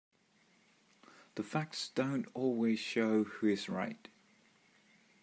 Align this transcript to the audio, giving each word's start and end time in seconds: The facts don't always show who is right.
The 1.35 1.43
facts 1.43 1.89
don't 1.89 2.27
always 2.33 2.79
show 2.79 3.23
who 3.25 3.45
is 3.45 3.69
right. 3.69 4.07